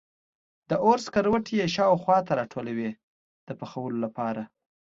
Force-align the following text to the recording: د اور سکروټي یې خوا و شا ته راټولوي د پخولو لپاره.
د 0.69 0.71
اور 0.85 0.97
سکروټي 1.05 1.55
یې 1.61 1.67
خوا 1.73 1.85
و 1.89 2.01
شا 2.05 2.17
ته 2.27 2.33
راټولوي 2.39 2.89
د 3.47 3.49
پخولو 3.59 3.97
لپاره. 4.05 4.41